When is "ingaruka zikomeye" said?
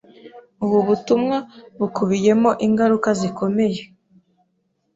2.65-3.79